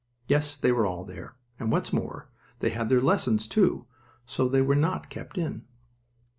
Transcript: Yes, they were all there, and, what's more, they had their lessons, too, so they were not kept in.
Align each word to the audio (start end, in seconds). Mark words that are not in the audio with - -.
Yes, 0.27 0.57
they 0.57 0.71
were 0.71 0.87
all 0.87 1.05
there, 1.05 1.35
and, 1.59 1.71
what's 1.71 1.93
more, 1.93 2.27
they 2.57 2.71
had 2.71 2.89
their 2.89 3.01
lessons, 3.03 3.45
too, 3.47 3.85
so 4.25 4.47
they 4.47 4.59
were 4.63 4.73
not 4.73 5.11
kept 5.11 5.37
in. 5.37 5.65